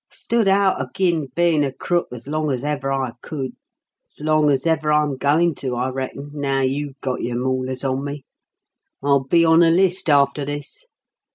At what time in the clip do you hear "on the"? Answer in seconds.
9.45-9.69